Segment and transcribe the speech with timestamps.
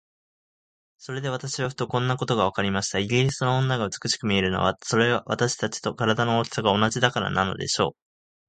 [0.97, 2.97] それで私はふと、こんなことがわかりました。
[2.97, 7.91] イギリスの女が美しく見えるのは、それは私たちと身体の大きさが同じだからなのでしょう。